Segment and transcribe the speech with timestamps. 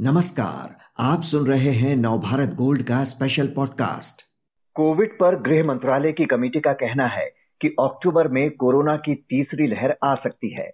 [0.00, 4.22] नमस्कार, आप सुन रहे हैं नवभारत गोल्ड का स्पेशल पॉडकास्ट
[4.74, 7.26] कोविड पर गृह मंत्रालय की कमेटी का कहना है
[7.60, 10.70] कि अक्टूबर में कोरोना की तीसरी लहर आ सकती है।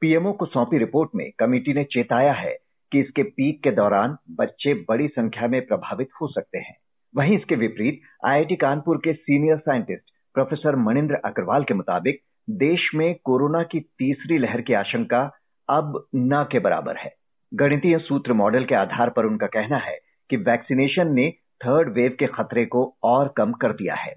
[0.00, 2.58] पीएमओ को सौंपी रिपोर्ट में कमेटी ने चेताया है
[2.92, 6.76] कि इसके पीक के दौरान बच्चे बड़ी संख्या में प्रभावित हो सकते हैं।
[7.16, 13.14] वहीं इसके विपरीत, आईआईटी कानपुर के senior scientist professor Manindra Agrawal के मुताबिक, देश में
[13.24, 15.30] कोरोना की तीसरी लहर की आशंका
[15.68, 17.19] अब न के बराबर है।
[17.54, 19.98] गणितीय सूत्र मॉडल के आधार पर उनका कहना है
[20.30, 24.14] कि वैक्सीनेशन ने थर्ड वेव के खतरे को और कम कर दिया है।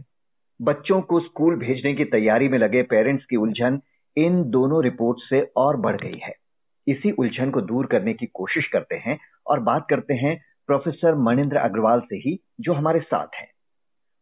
[0.62, 3.82] बच्चों को स्कूल भेजने की तैयारी में लगे पेरेंट्स की उलझन
[4.18, 6.34] इन दोनों रिपोर्ट से और बढ़ गई है।
[6.88, 11.58] इसी उलझन को दूर करने की कोशिश करते हैं और बात करते हैं प्रोफेसर मनिंद्र
[11.58, 13.48] अग्रवाल से ही, जो हमारे साथ हैं।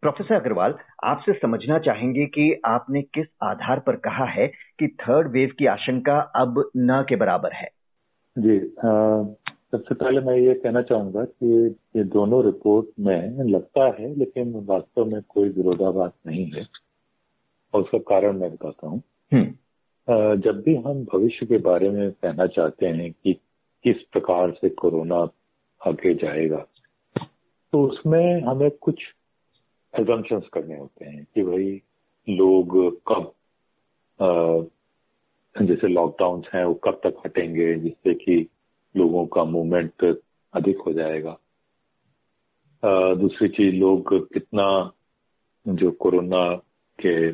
[0.01, 5.49] प्रोफेसर अग्रवाल, आपसे समझना चाहेंगे कि आपने किस आधार पर कहा है कि थर्ड वेव
[5.59, 7.80] की आशंका अब न के बराबर है।
[8.35, 8.59] जी
[9.71, 11.47] सबसे पहले मैं ये कहना चाहूँगा कि
[11.97, 16.65] ये दोनों रिपोर्ट में लगता है लेकिन वास्तव में कोई विरोधाभास नहीं है
[17.73, 19.01] और उसका कारण मैं बताता हूँ
[19.31, 23.33] हम्म। जब भी हम भविष्य के बारे में कहना चाहते हैं कि
[23.85, 25.27] किस प्रकार से कोरोना
[25.81, 26.65] आगे जाएगा
[27.73, 29.03] तो उसमें हमें कुछ
[29.93, 31.81] एजम्पन्स करने होते हैं कि भाई
[32.27, 33.31] लोग कब
[35.55, 38.47] जैसे लॉकडाउन है, वो कब तक हटेंगे, जिससे कि
[38.95, 40.05] लोगों का मूवमेंट
[40.53, 41.37] अधिक हो जाएगा?
[43.15, 44.91] दूसरी चीज़, लोग कितना,
[45.67, 46.43] जो कोरोना
[46.99, 47.31] के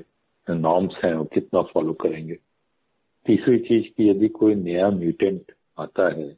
[0.50, 2.38] नॉर्म्स हैं, वो कितना फॉलो करेंगे?
[3.26, 6.30] तीसरी चीज़ की यदि कोई नया म्यूटेंट आता है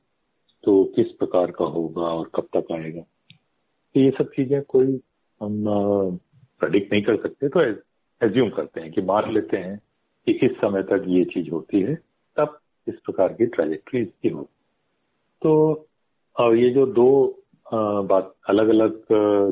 [0.63, 3.01] तो किस प्रकार का होगा और कब तक आएगा?
[3.01, 5.01] तो ये सब चीज़ें कोई
[5.41, 5.63] हम
[6.59, 7.61] प्रेडिक्ट नहीं कर सकते तो
[8.25, 9.79] एज्यूम करते हैं कि मार लेते हैं
[10.27, 11.95] कि इस समय तक ये चीज़ होती है
[12.37, 14.49] तब इस प्रकार की ट्रेजेक्ट्री इसकी हो
[15.41, 17.35] तो ये जो दो
[18.03, 19.01] बात अलग अलग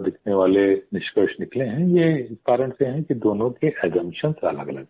[0.03, 4.67] दिखने वाले निष्कर्ष निकले हैं ये इस कारण से हैं कि दोनों के एजम्पन अलग
[4.67, 4.87] अलग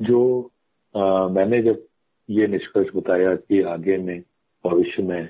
[0.00, 0.50] जो
[0.94, 1.86] आ, मैंने जब
[2.28, 4.20] ये निष्कर्ष बताया कि आगे में
[4.64, 5.28] भविष्य में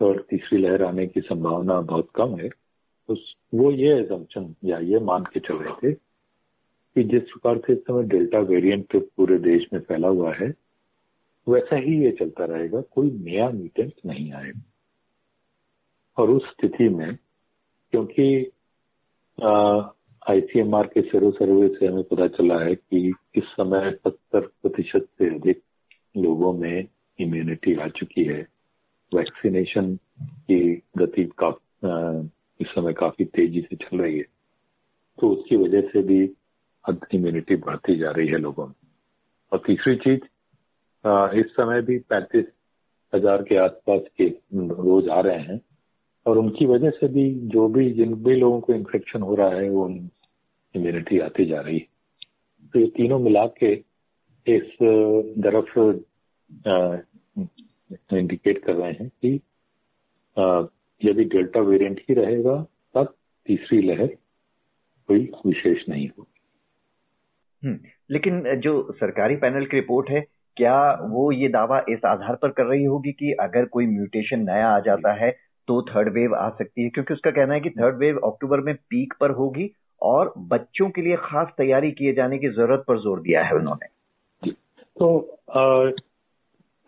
[0.00, 3.16] और तीसरी लहर आने की संभावना बहुत कम है तो
[3.54, 5.96] वो ये एजम्पन या ये मान के चल रहे थे
[6.96, 10.52] कि जिस प्रकार से इस समय डेल्टा वेरिएंट पूरे देश में फैला हुआ है,
[11.46, 14.62] वैसा ही ये चलता रहेगा। कोई नया म्यूटेंट नहीं आएगा
[16.16, 17.16] और उस स्थिति में,
[17.92, 18.50] क्योंकि
[20.22, 25.34] आईसीएमआर के सेरो सर्वे से हमें पता चला है कि इस समय सत्तर प्रतिशत से
[25.34, 25.62] अधिक
[26.14, 26.86] लोगों में
[27.18, 28.46] इम्यूनिटी आ चुकी है।
[29.12, 30.60] वैक्सीनेशन की
[30.98, 31.48] गति का
[32.60, 34.24] इस समय काफ़ी तेज़ी से चल रही है।
[35.18, 36.24] तो उसकी वजह से भी
[36.84, 38.74] इम्यूनिटी बढ़ती जा रही है लोगों में।
[39.52, 40.20] और तीसरी चीज़
[41.38, 42.44] इस समय भी पैंतीस
[43.12, 45.60] हज़ार के आसपास के रोज आ रहे हैं
[46.26, 49.68] और उनकी वजह से भी जो भी, जिन भी लोगों को इन्फेक्शन हो रहा है,
[49.70, 51.86] वो इम्यूनिटी आती जा रही है।
[52.74, 53.72] तो ये तीनों मिला के
[54.46, 54.76] इस
[55.44, 55.78] तरफ़
[58.14, 59.40] इंडिकेट कर रहे हैं कि
[61.00, 62.54] यदि डेल्टा वेरिएंट ही रहेगा,
[62.94, 63.14] तब
[63.46, 64.06] तीसरी लहर
[65.08, 66.31] कोई विशेष नहीं होगी।
[67.64, 70.24] लेकिन जो सरकारी पैनल की रिपोर्ट है
[70.56, 74.68] क्या वो ये दावा इस आधार पर कर रही होगी कि अगर कोई म्यूटेशन नया
[74.68, 75.30] आ जाता है
[75.68, 76.88] तो थर्ड वेव आ सकती है?
[76.88, 79.70] क्योंकि उसका कहना है कि थर्ड वेव अक्टूबर में पीक पर होगी
[80.02, 83.86] और बच्चों के लिए खास तैयारी किए जाने की ज़रूरत पर ज़ोर दिया है उन्होंने।
[84.98, 85.90] तो आ,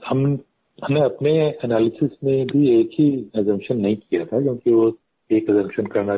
[0.08, 0.38] हम
[0.84, 1.30] हमने अपने
[1.64, 4.98] एनालिसिस में भी एक ही एजम्पन नहीं किया था क्योंकि वो
[5.30, 6.16] एक एजम्पन करना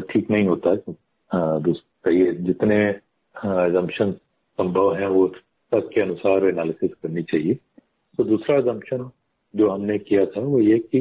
[0.00, 2.76] ठीक नहीं होता। है जितने
[3.44, 4.12] एजम्पन
[4.58, 5.26] संभव है वो
[5.70, 7.54] सब के अनुसार एनालिसिस करनी चाहिए।
[8.16, 9.10] तो दूसरा एजम्पन
[9.56, 11.00] जो हमने किया था वो ये कि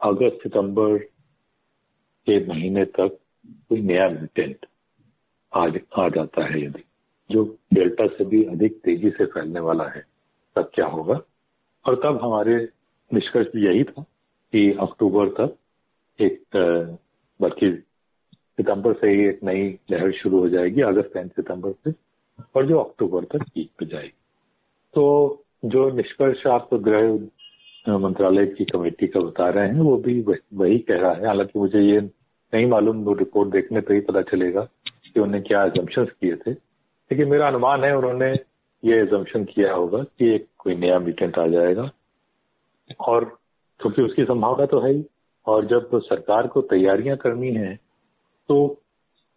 [0.00, 0.98] अगस्त सितंबर
[2.26, 3.18] के महीने तक
[3.68, 4.66] कोई नया म्यूटेंट
[5.54, 5.66] आ,
[5.98, 6.84] आ जाता है यदि
[7.30, 7.44] जो
[7.74, 10.04] डेल्टा से भी अधिक तेज़ी से फैलने वाला है
[10.56, 11.20] तब क्या होगा?
[11.86, 12.56] और तब हमारे
[13.14, 14.02] निष्कर्ष यही था
[14.52, 15.56] कि अक्टूबर तक
[16.20, 16.42] एक
[17.40, 17.70] बल्कि
[18.60, 21.92] सितंबर से ही एक नई लहर शुरू हो जाएगी, अगस्त एंड सितंबर से,
[22.56, 24.12] और जो अक्टूबर तक पीक पे जाएगी।
[24.94, 30.24] तो जो निष्कर्ष आप तो गृह मंत्रालय की कमेटी का बता रहे हैं, वो भी
[30.54, 32.00] वही कह रहा है। हालाँकि मुझे ये
[32.54, 36.50] नहीं मालूम, वो रिपोर्ट देखने पर ही पता चलेगा कि उन्होंने क्या एजम्पन किए थे।
[36.50, 38.32] लेकिन मेरा अनुमान है, उन्होंने
[38.84, 41.90] ये एजम्पन किया होगा कि एक कोई नया म्यूटेंट आ जाएगा।
[43.00, 43.24] और
[43.80, 45.04] क्योंकि उसकी संभावना तो है ही,
[45.46, 47.89] और जब सरकार को तैयारियाँ करनी है
[48.50, 48.82] तो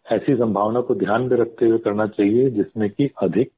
[0.06, 3.50] ऐसी संभावना को ध्यान में रखते हुए करना चाहिए जिसमें कि अधिक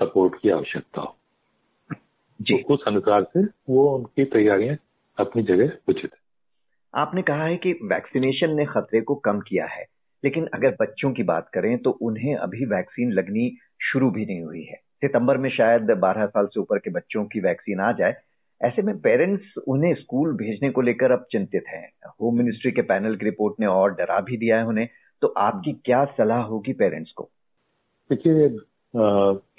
[0.00, 1.16] सपोर्ट की आवश्यकता हो।
[2.42, 4.76] जी। तो उस अनुसार से वो उनकी तैयारियाँ
[5.18, 6.20] अपनी जगह उचित है।
[6.94, 9.84] आपने कहा है कि वैक्सीनेशन ने खतरे को कम किया है
[10.24, 13.50] लेकिन अगर बच्चों की बात करें तो उन्हें अभी वैक्सीन लगनी
[13.82, 17.40] शुरू भी नहीं हुई है। सितंबर में शायद 12 साल से ऊपर के बच्चों की
[17.40, 18.14] वैक्सीन आ जाए
[18.60, 21.88] ऐसे में पेरेंट्स उन्हें स्कूल भेजने को लेकर अब चिंतित हैं।
[22.20, 24.88] होम मिनिस्ट्री के पैनल की रिपोर्ट ने और डरा भी दिया है उन्हें।
[25.22, 27.28] तो आपकी क्या सलाह होगी पेरेंट्स को?
[28.10, 28.44] देखिए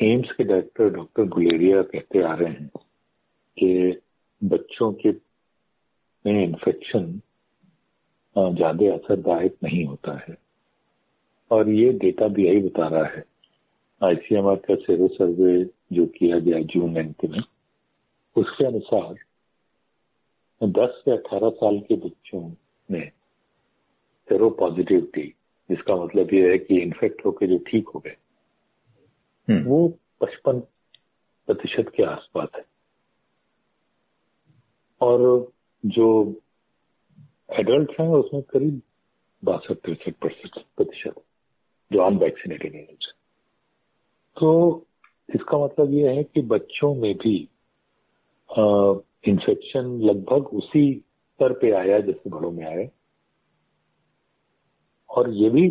[0.05, 2.69] एम्स के डायरेक्टर डॉक्टर गुलेरिया कहते आ रहे हैं
[3.57, 3.99] कि
[4.41, 5.11] बच्चों के
[6.25, 7.05] में इन्फेक्शन
[8.35, 10.37] ज़्यादा असरदायक नहीं होता है।
[11.51, 13.23] और ये डेटा भी यही बता रहा है।
[14.01, 15.63] आईसीएमआर का सेरो सर्वे
[15.93, 17.39] जो किया गया जून एंड में
[18.37, 19.13] उसके अनुसार
[20.61, 22.41] 10 से 18 साल के बच्चों
[22.89, 23.09] में
[24.27, 25.27] सेरो पॉजिटिविटी
[25.69, 28.15] जिसका मतलब ये है कि इन्फेक्ट होकर जो ठीक हो गए
[29.47, 29.87] हम्म। वो
[30.21, 30.59] पचपन
[31.47, 32.65] प्रतिशत के आसपास है
[35.01, 35.21] और
[35.83, 36.07] जो
[37.53, 38.81] एडल्ट हैं उसमें करीब
[39.43, 41.23] बासठ तिरसठ प्रतिशत
[41.91, 43.13] जो अनवैक्सीनेटेड एडल्ट
[44.37, 44.49] तो
[45.29, 47.37] इसका मतलब ये है कि बच्चों में भी
[48.49, 52.87] इन्फेक्शन लगभग उसी स्तर पे आया जैसे बड़ों में आया
[55.09, 55.67] और ये भी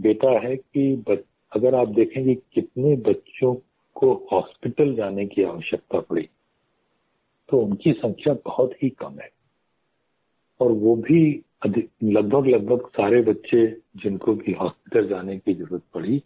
[0.00, 0.92] बेटा है कि
[1.52, 3.54] अगर आप देखेंगे कितने बच्चों
[3.96, 6.28] को हॉस्पिटल जाने की आवश्यकता पड़ी
[7.48, 9.30] तो उनकी संख्या बहुत ही कम है।
[10.60, 11.22] और वो भी
[11.66, 13.66] लगभग लगभग सारे बच्चे
[14.02, 16.22] जिनको भी हॉस्पिटल जाने की ज़रूरत पड़ी,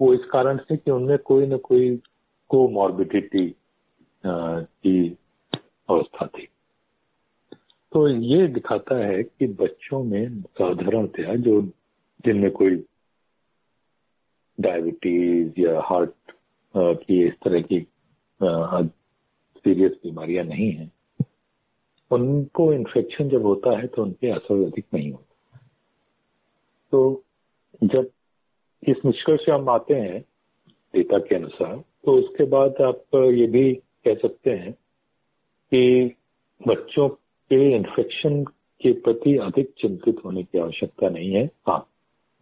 [0.00, 1.96] वो इस कारण से कि उनमें कोई ना कोई
[2.50, 3.46] कोमॉर्बिडिटी
[4.24, 5.16] की
[5.88, 6.46] अवस्था थी।
[7.92, 11.60] तो ये दिखाता है कि बच्चों में साधारणतया जो
[12.24, 12.76] जिनमें कोई
[14.58, 16.14] डायबिटीज़ या हार्ट
[16.74, 17.80] की इस तरह की
[18.40, 20.90] सीरियस बीमारियाँ नहीं हैं,
[22.10, 25.58] उनको इन्फेक्शन जब होता है तो उनके असर अधिक नहीं होता।
[26.92, 27.22] तो
[27.84, 28.10] जब
[28.82, 30.20] इस निष्कर्ष हम आते हैं
[30.94, 33.72] डेटा के अनुसार तो उसके बाद आप ये भी
[34.06, 34.72] कह सकते हैं
[35.72, 36.14] कि
[36.60, 38.42] बच्चों के इन्फेक्शन
[38.80, 41.86] के प्रति अधिक चिंतित होने की आवश्यकता नहीं है। हाँ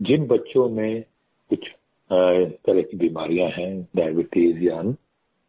[0.01, 1.03] जिन बच्चों में
[1.51, 1.69] कुछ
[2.11, 4.83] तरह की बीमारियाँ हैं डायबिटीज़ या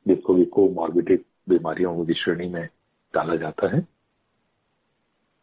[0.05, 2.65] जिसको भी कोमॉर्बिडिक बीमारियों की श्रेणी में
[3.13, 3.79] डाला जाता है,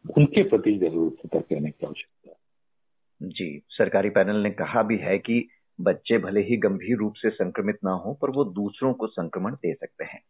[0.04, 5.18] उनके प्रति ज़रूर सतर्क रहने की आवश्यकता है। जी, सरकारी पैनल ने कहा भी है
[5.18, 5.46] कि
[5.78, 9.74] बच्चे भले ही गंभीर रूप से संक्रमित ना हो, पर वो दूसरों को संक्रमण दे
[9.74, 10.20] सकते हैं।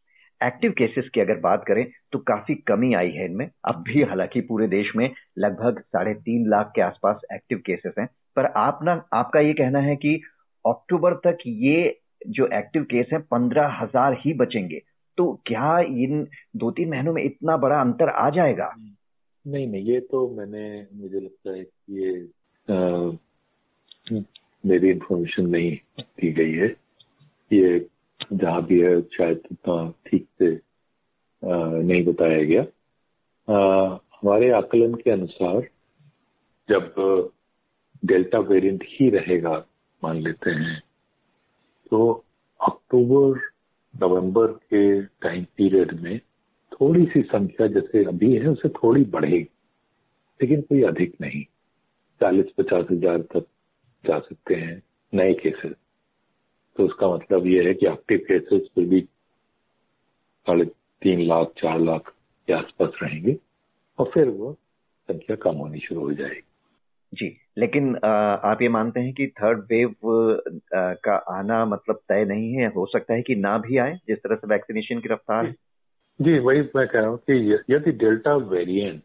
[0.42, 4.40] एक्टिव केसेस की अगर बात करें तो काफ़ी कमी आई है इनमें। अब भी हालाँकि
[4.40, 5.08] पूरे देश में
[5.38, 9.78] लगभग साढ़े तीन लाख के आसपास एक्टिव केसेस हैं। पर आप ना आपका ये कहना
[9.80, 10.14] है कि
[10.64, 14.80] अक्टूबर तक ये जो एक्टिव केस है पंद्रह हज़ार ही बचेंगे।
[15.18, 18.72] तो क्या इन दो तीन महीनों में इतना बड़ा अंतर आ जाएगा?
[19.44, 22.20] नहीं नहीं ये तो मैंने मुझे लगता है कि ये
[22.68, 23.16] आ,
[24.64, 26.68] मेरी इंफॉर्मेशन नहीं दी गई है।
[27.50, 27.78] ये
[28.32, 30.48] जहाँ भी है, शायद उतना ठीक से
[31.42, 32.62] नहीं बताया गया।
[34.14, 35.68] हमारे आकलन के अनुसार
[36.68, 36.94] जब
[38.02, 39.64] डेल्टा वेरिएंट ही रहेगा,
[40.02, 40.80] मान लेते हैं
[41.86, 42.24] तो
[42.60, 43.40] अक्टूबर,
[43.94, 46.18] नवंबर के टाइम पीरियड में
[46.72, 49.48] थोड़ी सी संख्या जैसे अभी है, उसे थोड़ी बढ़ेगी,
[50.40, 51.42] लेकिन कोई अधिक नहीं।
[52.20, 53.46] चालीस पचास हज़ार तक
[54.04, 55.74] जा सकते हैं, नए केसेस
[56.76, 59.00] तो उसका मतलब ये है कि एक्टिव केसेस फिर भी
[60.46, 60.64] साढ़े
[61.02, 62.12] तीन लाख चार लाख
[62.48, 63.36] के आसपास रहेंगे
[63.98, 64.52] और फिर वो
[65.08, 66.42] संख्या कम होनी शुरू हो जाएगी।
[67.14, 69.94] जी लेकिन आप ये मानते हैं कि थर्ड वेव
[70.74, 72.66] का आना मतलब तय नहीं है?
[72.66, 75.54] हो सकता है कि ना भी आए जिस तरह से वैक्सीनेशन की रफ्तार
[76.20, 79.02] जी वही मैं कह रहा हूँ कि यदि डेल्टा वेरिएंट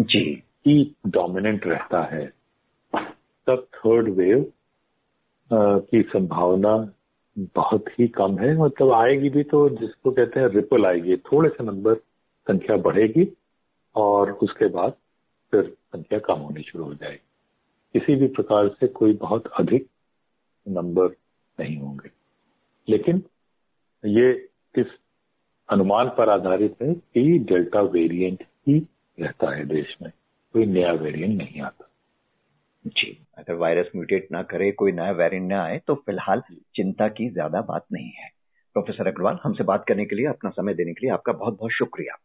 [0.00, 2.26] जी। ही डोमिनेंट रहता है
[3.46, 4.52] तब थर्ड वेव
[5.52, 6.92] की संभावना
[7.38, 11.64] बहुत ही कम है। मतलब आएगी भी तो जिसको कहते हैं रिपल आएगी। थोड़े से
[11.64, 11.94] नंबर
[12.48, 13.36] संख्या बढ़ेगी
[13.94, 14.92] और उसके बाद
[15.50, 17.28] फिर संख्या कम होनी शुरू हो जाएगी।
[17.92, 19.86] किसी भी प्रकार से कोई बहुत अधिक
[20.68, 21.08] नंबर
[21.60, 22.10] नहीं होंगे।
[22.88, 23.22] लेकिन
[24.06, 24.86] ये इस
[25.68, 28.86] अनुमान पर आधारित है कि डेल्टा वेरिएंट ही
[29.20, 30.12] रहता है देश में।
[30.52, 31.85] कोई नया वेरिएंट नहीं आता।
[32.86, 36.42] जी, अगर वायरस म्यूटेट ना करे, कोई नया वेरिएंट ना आए तो फ़िलहाल
[36.76, 38.28] चिंता की ज़्यादा बात नहीं है।
[38.74, 41.72] प्रोफेसर अग्रवाल हमसे बात करने के लिए, अपना समय देने के लिए आपका बहुत बहुत
[41.72, 42.16] शुक्रिया।